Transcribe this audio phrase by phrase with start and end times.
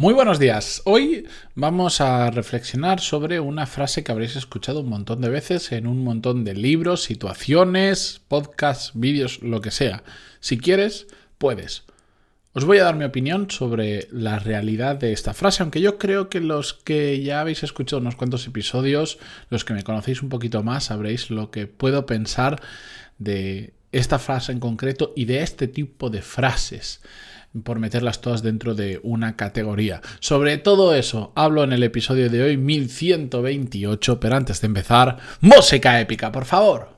[0.00, 0.80] Muy buenos días.
[0.84, 1.26] Hoy
[1.56, 6.04] vamos a reflexionar sobre una frase que habréis escuchado un montón de veces en un
[6.04, 10.04] montón de libros, situaciones, podcasts, vídeos, lo que sea.
[10.38, 11.82] Si quieres, puedes.
[12.52, 16.28] Os voy a dar mi opinión sobre la realidad de esta frase, aunque yo creo
[16.28, 19.18] que los que ya habéis escuchado unos cuantos episodios,
[19.50, 22.62] los que me conocéis un poquito más, sabréis lo que puedo pensar
[23.18, 27.00] de esta frase en concreto y de este tipo de frases
[27.62, 30.00] por meterlas todas dentro de una categoría.
[30.20, 36.00] Sobre todo eso hablo en el episodio de hoy 1128, pero antes de empezar, música
[36.00, 36.97] épica, por favor.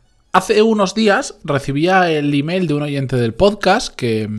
[0.33, 4.29] Hace unos días recibía el email de un oyente del podcast que,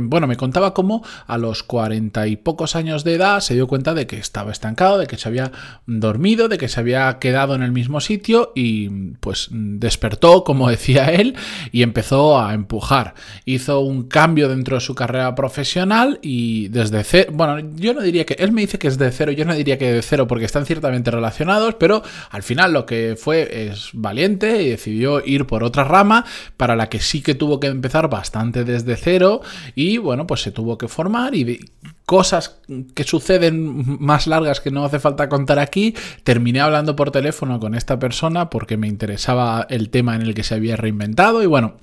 [0.00, 3.94] bueno, me contaba cómo a los cuarenta y pocos años de edad se dio cuenta
[3.94, 5.52] de que estaba estancado, de que se había
[5.86, 8.88] dormido, de que se había quedado en el mismo sitio y
[9.20, 11.36] pues despertó, como decía él,
[11.70, 13.14] y empezó a empujar.
[13.44, 18.26] Hizo un cambio dentro de su carrera profesional y desde cero, bueno, yo no diría
[18.26, 20.46] que, él me dice que es de cero, yo no diría que de cero porque
[20.46, 25.64] están ciertamente relacionados, pero al final lo que fue es valiente y decidió ir por
[25.64, 26.24] otra rama
[26.56, 29.40] para la que sí que tuvo que empezar bastante desde cero
[29.74, 31.60] y bueno, pues se tuvo que formar y
[32.06, 32.60] cosas
[32.94, 35.94] que suceden más largas que no hace falta contar aquí.
[36.24, 40.42] Terminé hablando por teléfono con esta persona porque me interesaba el tema en el que
[40.42, 41.76] se había reinventado y bueno,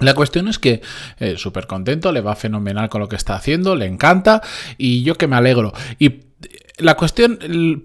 [0.00, 0.82] la cuestión es que
[1.18, 4.42] eh, súper contento, le va fenomenal con lo que está haciendo, le encanta
[4.76, 5.72] y yo que me alegro.
[5.98, 6.20] Y
[6.78, 7.38] la cuestión,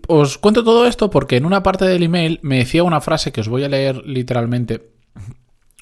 [0.07, 3.41] os cuento todo esto porque en una parte del email me decía una frase que
[3.41, 4.89] os voy a leer literalmente.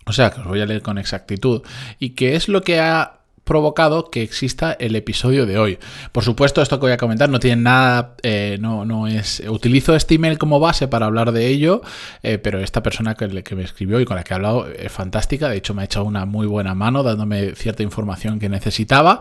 [0.05, 1.61] O sea, que os voy a leer con exactitud.
[1.99, 3.16] Y que es lo que ha
[3.47, 5.79] provocado que exista el episodio de hoy.
[6.11, 9.41] Por supuesto, esto que voy a comentar no tiene nada, eh, no, no es...
[9.47, 11.81] Utilizo este email como base para hablar de ello,
[12.21, 14.91] eh, pero esta persona que, que, me escribió y con la que he hablado es
[14.91, 19.19] fantástica, de hecho me ha echado una muy buena mano dándome cierta información que necesitaba.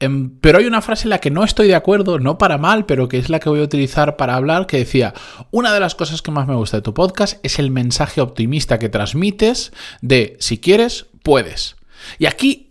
[0.00, 2.84] Em, pero hay una frase en la que no estoy de acuerdo, no para mal,
[2.84, 5.14] pero que es la que voy a utilizar para hablar, que decía,
[5.50, 8.78] una de las cosas que más me gusta de tu podcast es el mensaje optimista
[8.78, 9.72] que transmites
[10.02, 11.76] de si quieres, puedes.
[12.18, 12.69] Y aquí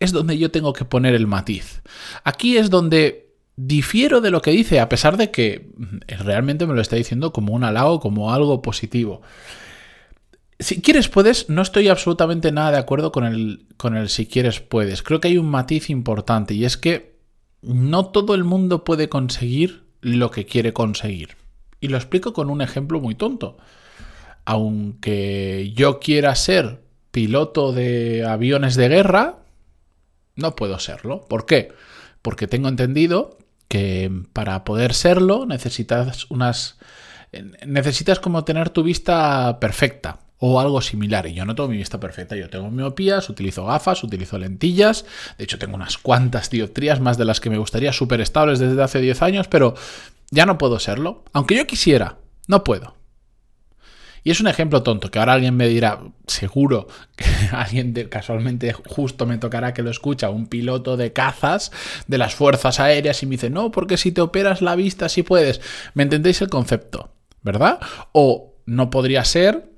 [0.00, 1.82] es donde yo tengo que poner el matiz.
[2.24, 5.70] Aquí es donde difiero de lo que dice, a pesar de que
[6.06, 9.20] realmente me lo está diciendo como un halago, como algo positivo.
[10.58, 14.60] Si quieres puedes, no estoy absolutamente nada de acuerdo con el, con el si quieres
[14.60, 15.02] puedes.
[15.02, 17.18] Creo que hay un matiz importante y es que
[17.62, 21.36] no todo el mundo puede conseguir lo que quiere conseguir.
[21.80, 23.58] Y lo explico con un ejemplo muy tonto.
[24.46, 29.39] Aunque yo quiera ser piloto de aviones de guerra,
[30.40, 31.26] no puedo serlo.
[31.28, 31.72] ¿Por qué?
[32.22, 36.78] Porque tengo entendido que para poder serlo necesitas unas...
[37.64, 41.26] Necesitas como tener tu vista perfecta o algo similar.
[41.26, 45.04] Y yo no tengo mi vista perfecta, yo tengo miopías, utilizo gafas, utilizo lentillas.
[45.38, 48.82] De hecho, tengo unas cuantas dioptrías, más de las que me gustaría, súper estables desde
[48.82, 49.74] hace 10 años, pero
[50.30, 51.24] ya no puedo serlo.
[51.32, 52.16] Aunque yo quisiera,
[52.48, 52.99] no puedo.
[54.22, 59.26] Y es un ejemplo tonto, que ahora alguien me dirá, seguro que alguien casualmente justo
[59.26, 61.72] me tocará que lo escucha, un piloto de cazas
[62.06, 65.22] de las fuerzas aéreas y me dice, no, porque si te operas la vista sí
[65.22, 65.60] puedes.
[65.94, 67.12] ¿Me entendéis el concepto?
[67.42, 67.80] ¿Verdad?
[68.12, 69.70] O no podría ser,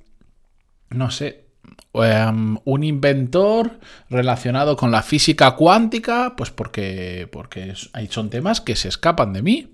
[0.90, 1.46] no sé,
[1.94, 3.78] em, un inventor
[4.10, 7.74] relacionado con la física cuántica, pues porque, porque
[8.10, 9.71] son temas que se escapan de mí.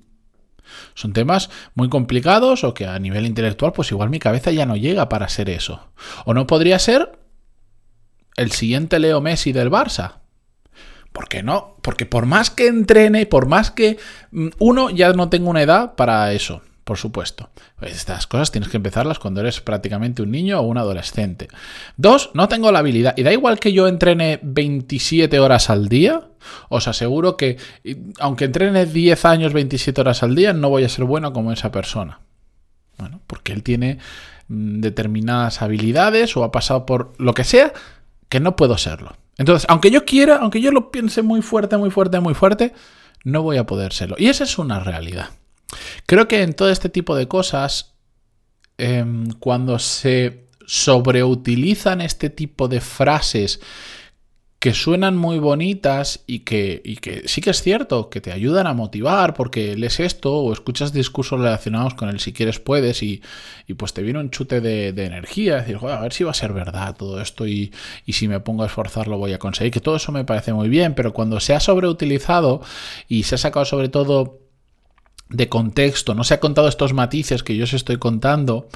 [0.95, 4.77] Son temas muy complicados o que a nivel intelectual pues igual mi cabeza ya no
[4.77, 5.93] llega para ser eso.
[6.25, 7.19] O no podría ser
[8.37, 10.21] el siguiente Leo Messi del Barça.
[11.13, 11.77] ¿Por qué no?
[11.83, 13.99] Porque por más que entrene, por más que
[14.31, 17.51] mm, uno ya no tengo una edad para eso por supuesto.
[17.79, 21.49] Pues estas cosas tienes que empezarlas cuando eres prácticamente un niño o un adolescente.
[21.99, 23.13] Dos, no tengo la habilidad.
[23.19, 26.29] Y da igual que yo entrene 27 horas al día,
[26.71, 27.59] os aseguro que
[28.21, 31.71] aunque entrene 10 años 27 horas al día, no voy a ser bueno como esa
[31.71, 32.21] persona.
[32.97, 33.99] Bueno, porque él tiene
[34.49, 37.75] mm, determinadas habilidades o ha pasado por lo que sea
[38.31, 39.15] que no puedo serlo.
[39.37, 42.73] Entonces, aunque yo quiera, aunque yo lo piense muy fuerte, muy fuerte, muy fuerte,
[43.25, 44.17] no voy a poder serlo.
[44.19, 45.29] Y esa es una realidad.
[46.09, 47.93] Creo que en todo este tipo de cosas,
[48.79, 53.61] em, cuando se sobreutilizan este tipo de frases
[54.59, 58.67] que suenan muy bonitas y que, y que sí que es cierto, que te ayudan
[58.67, 63.21] a motivar porque lees esto o escuchas discursos relacionados con el si quieres puedes y,
[63.67, 66.35] y pues te viene un chute de, de energía, decir, a ver si va a
[66.35, 67.71] ser verdad todo esto y,
[68.07, 70.55] y, si me pongo a esforzar lo voy a conseguir, que todo eso me parece
[70.55, 72.63] muy bien, pero cuando se ha sobreutilizado
[73.09, 74.48] y se ha sacado sobre todo
[75.31, 78.69] de contexto, no se ha contado estos matices que yo os estoy contando,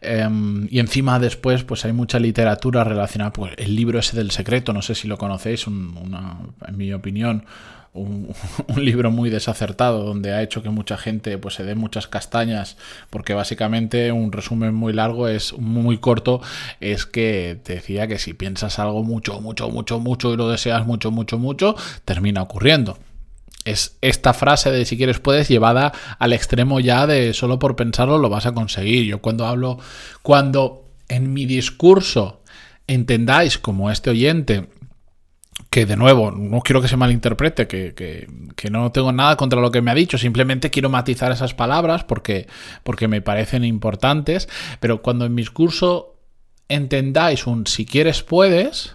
[0.00, 4.72] Em, y encima después pues hay mucha literatura relacionada, pues el libro ese del secreto,
[4.72, 7.44] no sé si lo conocéis, en mi opinión,
[7.94, 8.34] un,
[8.76, 12.76] libro muy desacertado donde ha hecho que mucha gente pues se dé muchas castañas
[13.10, 16.40] porque básicamente un resumen muy largo es muy corto
[16.80, 20.86] es que te decía que si piensas algo mucho mucho mucho mucho y lo deseas
[20.86, 21.74] mucho mucho mucho
[22.04, 22.98] termina ocurriendo
[23.70, 28.18] es esta frase de si quieres puedes llevada al extremo ya de solo por pensarlo
[28.18, 29.04] lo vas a conseguir.
[29.06, 29.78] Yo cuando hablo,
[30.22, 32.42] cuando en mi discurso
[32.86, 34.68] entendáis como este oyente,
[35.70, 39.70] que de nuevo, no quiero que se malinterprete, que, que, no tengo nada contra lo
[39.70, 42.46] que me ha dicho, simplemente quiero matizar esas palabras porque,
[42.84, 44.48] porque me parecen importantes,
[44.80, 46.16] pero cuando en mi discurso
[46.68, 48.94] entendáis un si quieres puedes,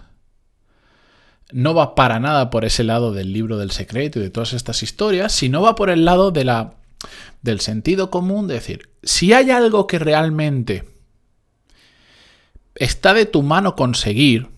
[1.52, 4.82] no va para nada por ese lado del libro del secreto y de todas estas
[4.82, 6.74] historias, sino va por el lado de la,
[7.42, 10.84] del sentido común de decir, si hay algo que realmente
[12.74, 14.48] está de tu mano conseguir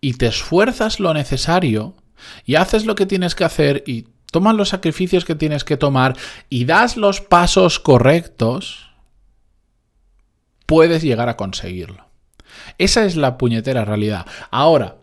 [0.00, 1.94] y te esfuerzas lo necesario
[2.44, 6.16] y haces lo que tienes que hacer y tomas los sacrificios que tienes que tomar
[6.48, 8.90] y das los pasos correctos,
[10.66, 12.05] puedes llegar a conseguirlo.
[12.78, 14.26] Esa es la puñetera realidad.
[14.50, 14.96] Ahora,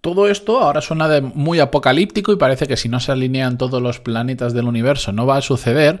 [0.00, 3.82] todo esto ahora suena de muy apocalíptico y parece que si no se alinean todos
[3.82, 6.00] los planetas del universo no va a suceder.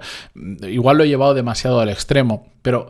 [0.62, 2.88] Igual lo he llevado demasiado al extremo, pero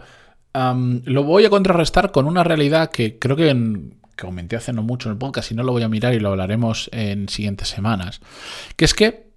[0.53, 3.91] lo voy a contrarrestar con una realidad que creo que,
[4.21, 6.29] comenté hace no mucho en el podcast y no lo voy a mirar y lo
[6.29, 8.21] hablaremos en siguientes semanas.
[8.77, 9.31] Que es que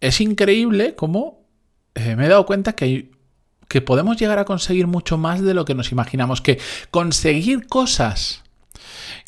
[0.00, 1.46] es increíble cómo
[1.94, 3.10] eh, me he dado cuenta que hay
[3.68, 6.60] que podemos llegar a conseguir mucho más de lo que nos imaginamos, que
[6.90, 8.43] conseguir cosas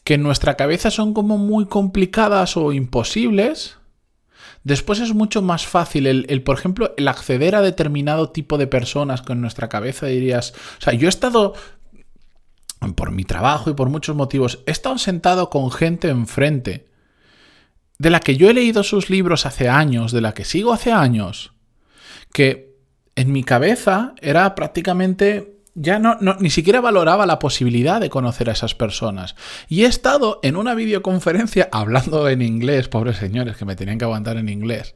[0.05, 3.77] que en nuestra cabeza son como muy complicadas o imposibles,
[4.65, 9.23] después es mucho más fácil el, por ejemplo, el acceder a determinado tipo de personas
[9.23, 11.55] con nuestra cabeza dirías, o sea, yo he estado
[12.95, 16.87] por mi trabajo y por muchos motivos, he estado sentado con gente enfrente
[17.99, 20.93] de la que yo he leído sus libros hace años, de la que sigo hace
[20.93, 21.53] años,
[22.33, 22.77] que
[23.15, 28.55] en mi cabeza era prácticamente ya no, ni siquiera valoraba la posibilidad de conocer a
[28.55, 29.37] esas personas.
[29.69, 34.07] Y he estado en una videoconferencia hablando en inglés, pobres señores que me tenían que
[34.07, 34.95] aguantar en inglés,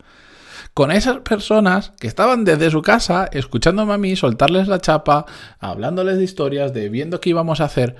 [0.72, 5.26] con esas personas que estaban desde su casa escuchándome a mí, soltarles la chapa,
[5.58, 7.96] hablándoles de historias, de viendo qué íbamos a hacer.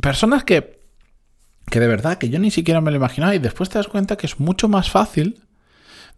[0.00, 0.80] Personas que,
[1.66, 4.16] que de verdad, que yo ni siquiera me lo imaginaba y después te das cuenta
[4.16, 5.42] que es mucho más fácil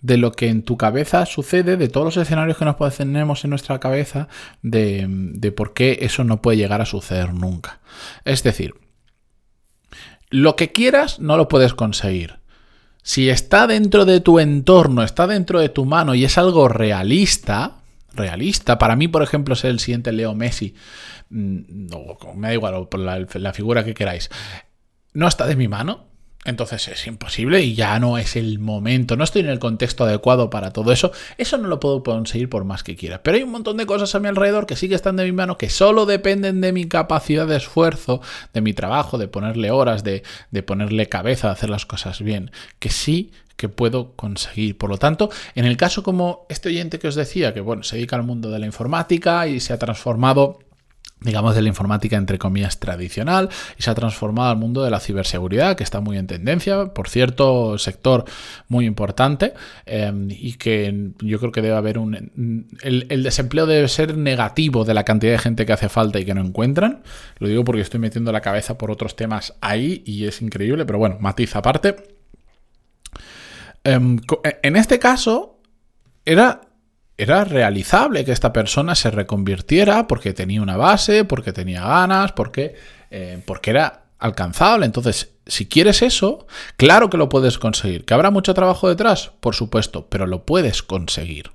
[0.03, 3.51] de lo que en tu cabeza sucede, de todos los escenarios que nos tenemos en
[3.51, 4.29] nuestra cabeza,
[4.61, 7.81] de, de por qué eso no puede llegar a suceder nunca.
[8.25, 8.75] Es decir,
[10.29, 12.41] lo que quieras no lo puedes conseguir.
[13.05, 17.77] Si está dentro de tu entorno, está dentro de tu mano y es algo realista,
[18.13, 20.75] realista, para mí, por ejemplo, ser el siguiente Leo Messi,
[21.31, 24.31] mm, no, me da igual, por la figura que queráis,
[25.13, 26.12] no está de mi mano,
[26.45, 30.51] entonces es imposible y ya no es el momento, no estoy en el contexto adecuado
[30.51, 33.23] para todo eso, eso no lo puedo conseguir por más que quiera.
[33.23, 35.33] Pero hay un montón de cosas a mi alrededor que sí que están de mi
[35.33, 38.21] mano, que solo dependen de mi capacidad de esfuerzo,
[38.53, 42.51] de mi trabajo, de ponerle horas, de, de ponerle cabeza, de hacer las cosas bien,
[42.81, 44.77] que sí que puedo conseguir.
[44.77, 47.97] Por lo tanto, en el caso como este oyente que os decía, que bueno, se
[47.97, 50.59] dedica al mundo de la informática y se ha transformado
[51.25, 53.49] digamos, de la informática entre comillas tradicional
[53.79, 57.09] y se ha transformado al mundo de la ciberseguridad, que está muy en tendencia, por
[57.09, 58.25] cierto, sector
[58.69, 59.55] muy importante
[59.87, 62.67] em, y que yo creo que debe haber un...
[62.83, 66.35] El, desempleo debe ser negativo de la cantidad de gente que hace falta y que
[66.35, 67.03] no encuentran.
[67.39, 70.99] Lo digo porque estoy metiendo la cabeza por otros temas ahí y es increíble, pero
[70.99, 71.97] bueno, matiz aparte.
[73.85, 74.21] Em,
[74.63, 75.61] en este caso,
[76.25, 76.61] era
[77.19, 82.75] era realizable que esta persona se reconvirtiera porque tenía una base, porque tenía ganas, porque,
[83.11, 84.87] eh, porque era alcanzable.
[84.87, 88.05] Entonces, si quieres eso, claro que lo puedes conseguir.
[88.05, 89.33] ¿Que habrá mucho trabajo detrás?
[89.41, 91.53] Por supuesto, pero lo puedes conseguir.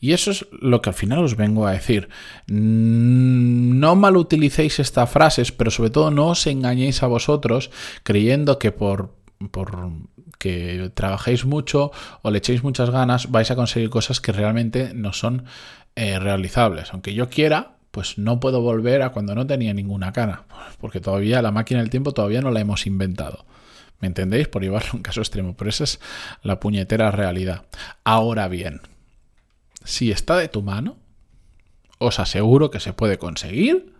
[0.00, 2.08] Y eso es lo que al final os vengo a decir.
[2.46, 7.70] No malutilicéis estas frases, pero sobre todo no os engañéis a vosotros
[8.02, 9.14] creyendo que por,
[9.50, 9.90] por
[10.38, 15.12] que trabajéis mucho o le echéis muchas ganas, vais a conseguir cosas que realmente no
[15.12, 15.44] son
[15.94, 16.92] eh, realizables.
[16.92, 20.44] Aunque yo quiera, pues no puedo volver a cuando no tenía ninguna cara,
[20.80, 23.44] porque todavía la máquina del tiempo todavía no la hemos inventado.
[24.00, 24.48] ¿Me entendéis?
[24.48, 26.00] Por llevarlo a un caso extremo, pero esa es
[26.42, 27.66] la puñetera realidad.
[28.02, 28.80] Ahora bien,
[29.84, 30.96] si está de tu mano,
[31.98, 33.92] os aseguro que se puede conseguir,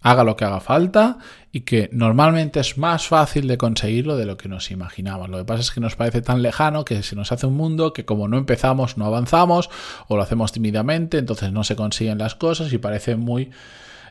[0.00, 1.18] haga lo que haga falta
[1.52, 5.28] y que normalmente es más fácil de conseguirlo de lo que nos imaginamos.
[5.28, 7.92] Lo que pasa es que nos parece tan lejano que se nos hace un mundo
[7.92, 9.68] que como no empezamos no avanzamos
[10.08, 13.50] o lo hacemos tímidamente, entonces no se consiguen las cosas y parece muy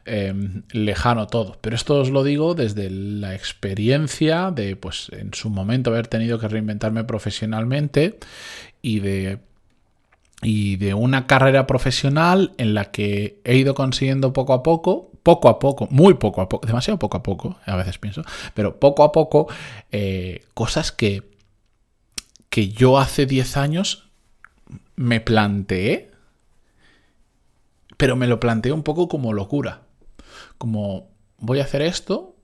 [0.05, 1.57] em, lejano todo.
[1.61, 6.39] Pero esto os lo digo desde la experiencia de, pues, en su momento haber tenido
[6.39, 8.19] que reinventarme profesionalmente
[8.81, 9.39] y de
[10.41, 15.49] y de una carrera profesional en la que he ido consiguiendo poco a poco, poco
[15.49, 18.23] a poco, muy poco a poco, demasiado poco a poco, a veces pienso,
[18.53, 19.47] pero poco a poco,
[19.91, 21.29] eh, cosas que,
[22.49, 24.09] que yo hace 10 años
[24.95, 26.11] me planteé,
[27.97, 29.81] pero me lo planteé un poco como locura,
[30.57, 32.35] como voy a hacer esto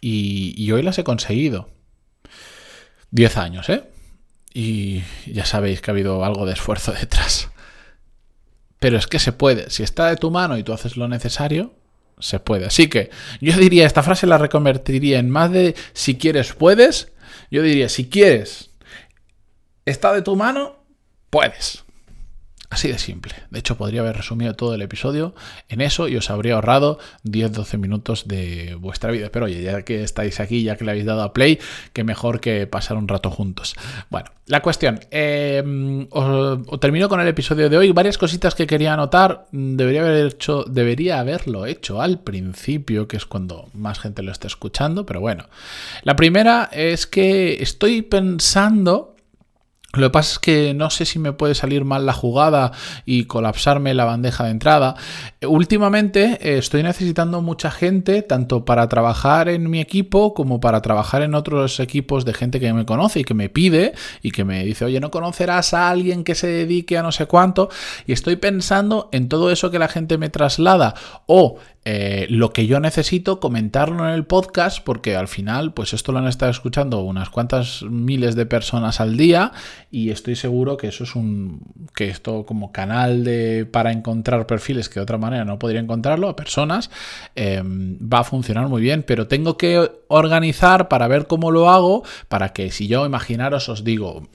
[0.00, 1.70] y, y hoy las he conseguido.
[3.10, 3.88] 10 años, ¿eh?
[4.58, 7.48] y ya sabéis que ha habido algo de esfuerzo detrás.
[8.78, 11.74] Pero es que se puede, si está de tu mano y tú haces lo necesario,
[12.20, 12.66] se puede.
[12.66, 13.10] Así que
[13.40, 17.12] yo diría, esta frase la reconvertiría en más de si quieres, puedes.
[17.50, 18.70] Yo diría, si quieres,
[19.84, 20.84] está de tu mano,
[21.30, 21.84] puedes.
[22.70, 23.34] Así de simple.
[23.50, 25.34] De hecho, podría haber resumido todo el episodio
[25.68, 29.30] en eso y os habría ahorrado 10-12 minutos de vuestra vida.
[29.32, 31.58] Pero oye, ya que estáis aquí, ya que le habéis dado a play,
[31.94, 33.74] que mejor que pasar un rato juntos.
[34.10, 35.00] Bueno, la cuestión.
[35.10, 37.92] Eh, os, termino con el episodio de hoy.
[37.92, 39.46] Varias cositas que quería anotar.
[39.50, 44.46] Debería, haber hecho, debería haberlo hecho al principio, que es cuando más gente lo está
[44.46, 45.06] escuchando.
[45.06, 45.46] Pero bueno.
[46.02, 49.14] La primera es que estoy pensando
[49.94, 52.72] lo que pasa es que no sé si me puede salir mal la jugada
[53.06, 54.96] y colapsarme la bandeja de entrada.
[55.40, 61.22] Últimamente eh, estoy necesitando mucha gente, tanto para trabajar en mi equipo como para trabajar
[61.22, 64.62] en otros equipos de gente que me conoce y que me pide y que me
[64.62, 67.70] dice, oye, ¿no conocerás a alguien que se dedique a no sé cuánto?
[68.06, 71.56] Y estoy pensando en todo eso que la gente me traslada o
[71.90, 76.18] eh, lo que yo necesito comentarlo en el podcast porque al final pues esto lo
[76.18, 79.52] han estado escuchando unas cuantas miles de personas al día
[79.90, 81.62] y estoy seguro que eso es un
[81.94, 86.28] que esto como canal de para encontrar perfiles que de otra manera no podría encontrarlo
[86.28, 86.90] a personas
[87.36, 92.02] eh, va a funcionar muy bien pero tengo que organizar para ver cómo lo hago
[92.28, 94.28] para que si yo imaginaros os digo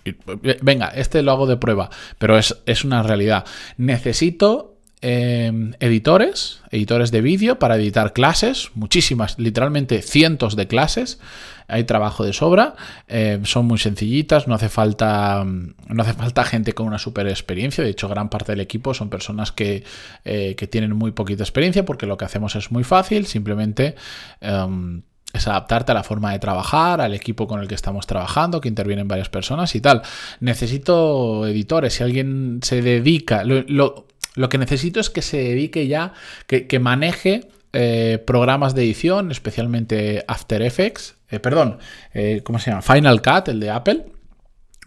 [0.63, 3.45] venga este lo hago de prueba pero es, es una realidad.
[3.77, 4.72] Necesito
[5.05, 11.19] Em, editores, editores de vídeo para editar clases, muchísimas, literalmente cientos de clases.
[11.67, 12.75] Hay trabajo de sobra,
[13.09, 17.83] em, son muy sencillitas, no hace falta, no hace falta gente con una super experiencia.
[17.83, 19.83] De hecho, gran parte del equipo son personas que,
[20.23, 23.95] eh, que tienen muy poquita experiencia porque lo que hacemos es muy fácil, simplemente
[24.39, 25.01] em,
[25.33, 28.69] es adaptarte a la forma de trabajar, al equipo con el que estamos trabajando, que
[28.69, 30.01] intervienen varias personas y tal.
[30.39, 34.05] Necesito editores, si alguien se dedica, lo
[34.49, 36.13] que necesito es que se dedique ya,
[36.47, 41.79] que, maneje eh, programas de edición, especialmente After Effects, eh, perdón,
[42.13, 42.81] eh, ¿cómo se llama?
[42.81, 44.05] Final Cut, el de Apple,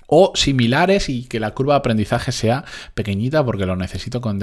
[0.06, 4.40] o similares y que la curva de aprendizaje sea pequeñita porque lo necesito con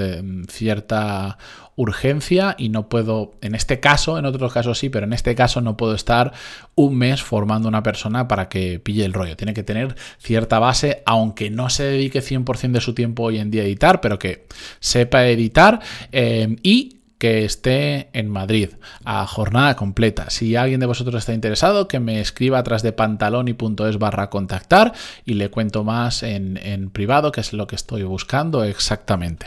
[0.48, 1.38] cierta
[1.76, 5.60] urgencia y no puedo, en este caso, en otros casos sí, pero en este caso
[5.60, 6.32] no puedo estar
[6.74, 9.36] un mes formando una persona para que pille el rollo.
[9.36, 13.50] Tiene que tener cierta base, aunque no se dedique 100% de su tiempo hoy en
[13.50, 14.46] día a editar, pero que
[14.80, 15.80] sepa editar
[16.12, 18.70] y esté en Madrid
[19.04, 20.30] a jornada completa.
[20.30, 24.92] Si alguien de vosotros está interesado, que me escriba atrás de pantaloni.es barra contactar
[25.24, 29.46] y le cuento más en, en privado, que es lo que estoy buscando exactamente.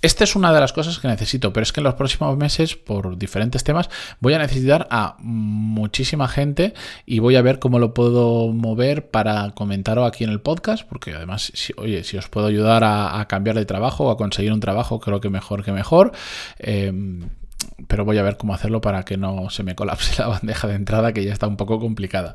[0.00, 2.76] Esta es una de las cosas que necesito, pero es que en los próximos meses,
[2.76, 3.90] por diferentes temas,
[4.20, 6.72] voy a necesitar a muchísima gente
[7.04, 11.14] y voy a ver cómo lo puedo mover para comentaros aquí en el podcast, porque
[11.14, 15.00] además, oye, si os puedo ayudar a, cambiar de trabajo o a conseguir un trabajo,
[15.00, 16.12] creo que mejor que mejor.
[16.60, 16.92] Eh,
[17.86, 20.74] pero voy a ver cómo hacerlo para que no se me colapse la bandeja de
[20.74, 22.34] entrada que ya está un poco complicada.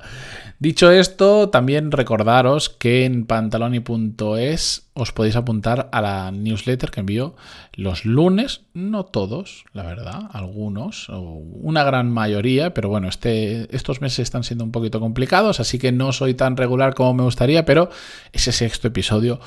[0.59, 7.35] Dicho esto, también recordaros que en pantaloni.es os podéis apuntar a la newsletter que envío
[7.73, 14.01] los lunes, no todos, la verdad, algunos, o una gran mayoría, pero bueno, este, estos
[14.01, 17.65] meses están siendo un poquito complicados, así que no soy tan regular como me gustaría,
[17.65, 17.89] pero
[18.31, 19.39] ese sexto episodio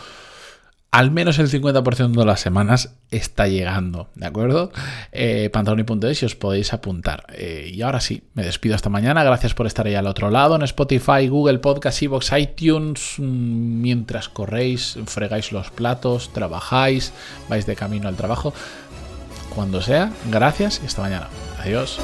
[0.91, 4.73] al menos el 50% de las semanas está llegando, ¿de acuerdo?
[5.13, 7.27] Eh, pantaloni.es si os podéis apuntar.
[7.35, 9.23] Eh, y ahora sí, me despido hasta mañana.
[9.23, 13.17] Gracias por estar ahí al otro lado, en Spotify, Google Podcast, Evox, iTunes.
[13.19, 17.13] Mm, mientras corréis, fregáis los platos, trabajáis,
[17.49, 18.55] vais de camino al trabajo.
[19.55, 21.29] Cuando sea, gracias y hasta mañana.
[21.61, 21.99] Adiós.